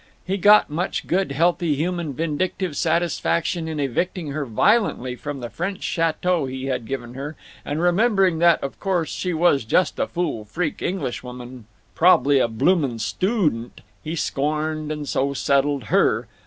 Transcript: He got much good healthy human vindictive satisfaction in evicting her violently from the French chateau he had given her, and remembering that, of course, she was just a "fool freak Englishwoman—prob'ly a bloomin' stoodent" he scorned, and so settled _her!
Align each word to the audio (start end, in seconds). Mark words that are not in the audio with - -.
He 0.25 0.37
got 0.39 0.71
much 0.71 1.05
good 1.05 1.31
healthy 1.31 1.75
human 1.75 2.13
vindictive 2.15 2.75
satisfaction 2.75 3.67
in 3.67 3.79
evicting 3.79 4.29
her 4.29 4.47
violently 4.47 5.15
from 5.15 5.41
the 5.41 5.49
French 5.51 5.83
chateau 5.83 6.47
he 6.47 6.65
had 6.65 6.87
given 6.87 7.13
her, 7.13 7.35
and 7.63 7.79
remembering 7.79 8.39
that, 8.39 8.63
of 8.63 8.79
course, 8.79 9.11
she 9.13 9.31
was 9.31 9.63
just 9.63 9.99
a 9.99 10.07
"fool 10.07 10.43
freak 10.43 10.81
Englishwoman—prob'ly 10.81 12.39
a 12.39 12.47
bloomin' 12.47 12.97
stoodent" 12.97 13.81
he 14.03 14.15
scorned, 14.15 14.91
and 14.91 15.07
so 15.07 15.35
settled 15.35 15.83
_her! 15.89 16.25